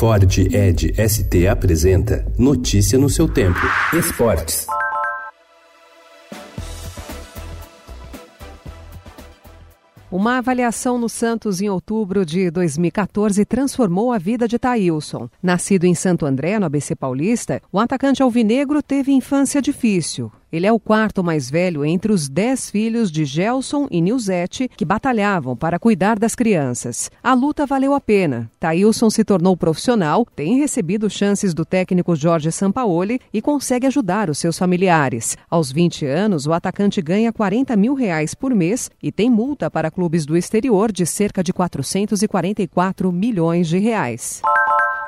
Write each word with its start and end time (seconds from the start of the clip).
Ford 0.00 0.24
Ed 0.38 0.94
ST 0.96 1.46
apresenta 1.46 2.24
Notícia 2.38 2.98
no 2.98 3.10
seu 3.10 3.28
tempo. 3.28 3.60
Esportes. 3.92 4.66
Uma 10.10 10.38
avaliação 10.38 10.96
no 10.96 11.06
Santos 11.06 11.60
em 11.60 11.68
outubro 11.68 12.24
de 12.24 12.50
2014 12.50 13.44
transformou 13.44 14.10
a 14.10 14.16
vida 14.16 14.48
de 14.48 14.58
Thailson. 14.58 15.28
Nascido 15.42 15.84
em 15.84 15.94
Santo 15.94 16.24
André, 16.24 16.58
no 16.58 16.64
ABC 16.64 16.96
Paulista, 16.96 17.60
o 17.70 17.78
atacante 17.78 18.22
alvinegro 18.22 18.82
teve 18.82 19.12
infância 19.12 19.60
difícil. 19.60 20.32
Ele 20.52 20.66
é 20.66 20.72
o 20.72 20.80
quarto 20.80 21.22
mais 21.22 21.48
velho 21.48 21.84
entre 21.84 22.12
os 22.12 22.28
dez 22.28 22.68
filhos 22.68 23.10
de 23.10 23.24
Gelson 23.24 23.86
e 23.90 24.00
Nilzete, 24.00 24.68
que 24.76 24.84
batalhavam 24.84 25.56
para 25.56 25.78
cuidar 25.78 26.18
das 26.18 26.34
crianças. 26.34 27.10
A 27.22 27.34
luta 27.34 27.66
valeu 27.66 27.94
a 27.94 28.00
pena. 28.00 28.50
Thailson 28.58 29.10
se 29.10 29.22
tornou 29.22 29.56
profissional, 29.56 30.26
tem 30.34 30.58
recebido 30.58 31.08
chances 31.08 31.54
do 31.54 31.64
técnico 31.64 32.16
Jorge 32.16 32.50
Sampaoli 32.50 33.20
e 33.32 33.40
consegue 33.40 33.86
ajudar 33.86 34.28
os 34.28 34.38
seus 34.38 34.58
familiares. 34.58 35.36
Aos 35.48 35.70
20 35.70 36.04
anos, 36.06 36.46
o 36.46 36.52
atacante 36.52 37.00
ganha 37.00 37.32
40 37.32 37.76
mil 37.76 37.94
reais 37.94 38.34
por 38.34 38.54
mês 38.54 38.90
e 39.02 39.12
tem 39.12 39.30
multa 39.30 39.70
para 39.70 39.90
clubes 39.90 40.26
do 40.26 40.36
exterior 40.36 40.90
de 40.90 41.06
cerca 41.06 41.44
de 41.44 41.52
444 41.52 43.12
milhões 43.12 43.68
de 43.68 43.78
reais. 43.78 44.42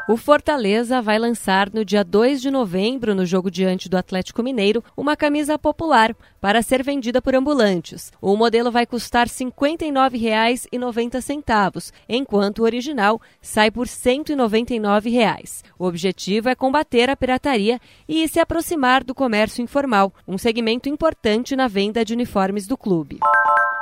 O 0.09 0.17
Fortaleza 0.17 1.01
vai 1.01 1.17
lançar 1.17 1.73
no 1.73 1.85
dia 1.85 2.03
2 2.03 2.43
de 2.43 2.51
novembro, 2.51 3.15
no 3.15 3.25
jogo 3.25 3.49
diante 3.49 3.89
do 3.89 3.97
Atlético 3.97 4.43
Mineiro, 4.43 4.83
uma 4.97 5.17
camisa 5.17 5.57
popular 5.57 6.13
para 6.41 6.61
ser 6.61 6.83
vendida 6.83 7.23
por 7.23 7.37
ambulantes. 7.37 8.11
O 8.21 8.37
modelo 8.37 8.73
vai 8.73 8.85
custar 8.85 9.29
R$ 9.29 9.33
59,90, 9.33 11.93
enquanto 12.09 12.59
o 12.59 12.65
original 12.65 13.23
sai 13.41 13.71
por 13.71 13.87
199 13.87 15.09
reais. 15.09 15.63
O 15.79 15.87
objetivo 15.87 16.49
é 16.49 16.57
combater 16.57 17.09
a 17.09 17.17
pirataria 17.17 17.79
e 18.09 18.27
se 18.27 18.41
aproximar 18.41 19.05
do 19.05 19.15
comércio 19.15 19.63
informal, 19.63 20.13
um 20.27 20.37
segmento 20.37 20.89
importante 20.89 21.55
na 21.55 21.69
venda 21.69 22.05
de 22.05 22.13
uniformes 22.13 22.67
do 22.67 22.77
clube. 22.77 23.21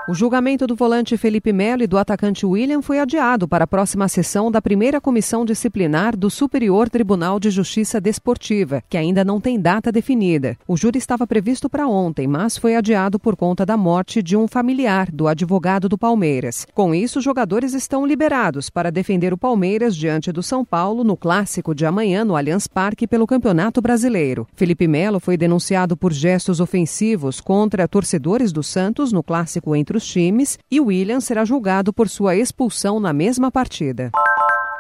O 0.09 0.15
julgamento 0.15 0.67
do 0.67 0.75
volante 0.75 1.15
Felipe 1.19 1.53
Melo 1.53 1.83
e 1.83 1.87
do 1.87 1.99
atacante 1.99 2.47
William 2.47 2.81
foi 2.81 2.99
adiado 2.99 3.47
para 3.47 3.65
a 3.65 3.67
próxima 3.67 4.09
sessão 4.09 4.51
da 4.51 4.61
primeira 4.61 4.99
comissão 4.99 5.45
disciplinar 5.45 6.17
do 6.17 6.31
Superior 6.31 6.89
Tribunal 6.89 7.39
de 7.39 7.51
Justiça 7.51 8.01
Desportiva, 8.01 8.83
que 8.89 8.97
ainda 8.97 9.23
não 9.23 9.39
tem 9.39 9.61
data 9.61 9.93
definida. 9.93 10.57
O 10.67 10.75
júri 10.75 10.99
estava 10.99 11.27
previsto 11.27 11.69
para 11.69 11.87
ontem, 11.87 12.27
mas 12.27 12.57
foi 12.57 12.77
adiado 12.77 13.19
por 13.21 13.37
conta 13.37 13.67
da 13.67 13.77
morte 13.77 14.23
de 14.23 14.39
um 14.39 14.49
familiar 14.49 15.11
do 15.13 15.29
advogado 15.29 15.87
do 15.87 15.99
Palmeiras. 15.99 16.67
Com 16.75 16.95
isso, 16.95 17.19
os 17.19 17.25
jogadores 17.25 17.75
estão 17.75 18.07
liberados 18.07 18.71
para 18.71 18.91
defender 18.91 19.35
o 19.35 19.39
Palmeiras 19.39 19.95
diante 19.95 20.33
do 20.33 20.43
São 20.43 20.65
Paulo 20.65 21.05
no 21.05 21.17
clássico 21.17 21.75
de 21.75 21.85
amanhã 21.85 22.25
no 22.25 22.37
Allianz 22.37 22.67
Parque 22.67 23.07
pelo 23.07 23.27
Campeonato 23.27 23.83
Brasileiro. 23.83 24.49
Felipe 24.57 24.89
Melo 24.89 25.21
foi 25.21 25.37
denunciado 25.37 25.95
por 25.95 26.11
gestos 26.11 26.59
ofensivos 26.59 27.39
contra 27.39 27.87
torcedores 27.87 28.51
do 28.51 28.63
Santos 28.63 29.13
no 29.13 29.23
clássico 29.23 29.77
entre 29.77 30.00
os 30.01 30.07
times 30.07 30.59
e 30.71 30.81
William 30.81 31.21
será 31.21 31.45
julgado 31.45 31.93
por 31.93 32.09
sua 32.09 32.35
expulsão 32.35 32.99
na 32.99 33.13
mesma 33.13 33.51
partida. 33.51 34.11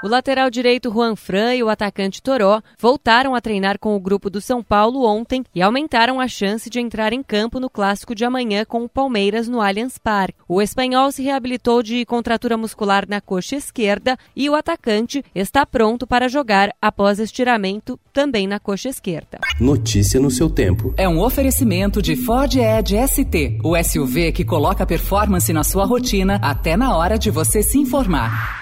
O 0.03 0.09
lateral 0.09 0.49
direito 0.49 0.91
Juan 0.91 1.15
Fran 1.15 1.55
e 1.55 1.63
o 1.63 1.69
atacante 1.69 2.23
Toró 2.23 2.63
voltaram 2.79 3.35
a 3.35 3.41
treinar 3.41 3.79
com 3.79 3.95
o 3.95 4.01
grupo 4.01 4.31
do 4.31 4.41
São 4.41 4.63
Paulo 4.63 5.05
ontem 5.05 5.45
e 5.55 5.61
aumentaram 5.61 6.19
a 6.19 6.27
chance 6.27 6.71
de 6.71 6.81
entrar 6.81 7.13
em 7.13 7.23
campo 7.23 7.61
no 7.61 7.69
clássico 7.69 8.15
de 8.15 8.25
amanhã 8.25 8.65
com 8.65 8.83
o 8.83 8.89
Palmeiras 8.89 9.47
no 9.47 9.61
Allianz 9.61 9.99
Parque. 9.99 10.39
O 10.49 10.63
espanhol 10.63 11.13
se 11.13 11.23
reabilitou 11.23 11.83
de 11.83 12.07
contratura 12.07 12.57
muscular 12.57 13.05
na 13.07 13.21
coxa 13.21 13.57
esquerda 13.57 14.17
e 14.35 14.49
o 14.49 14.55
atacante 14.55 15.23
está 15.35 15.67
pronto 15.67 16.07
para 16.07 16.31
jogar 16.31 16.75
após 16.81 17.19
estiramento 17.19 18.01
também 18.11 18.47
na 18.47 18.59
coxa 18.59 18.89
esquerda. 18.89 19.39
Notícia 19.61 20.19
no 20.19 20.31
seu 20.31 20.49
tempo. 20.49 20.95
É 20.97 21.07
um 21.07 21.21
oferecimento 21.21 22.01
de 22.01 22.17
Ford 22.17 22.57
Edge 22.57 22.97
ST, 23.07 23.59
o 23.63 23.77
SUV 23.77 24.33
que 24.33 24.47
coloca 24.47 24.87
performance 24.87 25.53
na 25.53 25.63
sua 25.63 25.85
rotina 25.85 26.41
até 26.43 26.75
na 26.75 26.97
hora 26.97 27.19
de 27.19 27.31
você 27.31 27.63
se 27.63 27.79
informar. 27.79 28.60